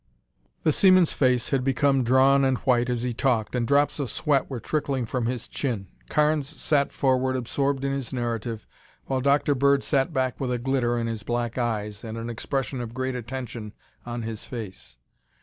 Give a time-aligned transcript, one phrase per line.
[0.63, 4.49] The seaman's face had become drawn and white as he talked, and drops of sweat
[4.49, 5.89] were trickling from his chin.
[6.09, 8.65] Carnes sat forward absorbed in his narrative
[9.05, 9.53] while Dr.
[9.53, 13.13] Bird sat back with a glitter in his black eyes and an expression of great
[13.15, 14.97] attention on his face.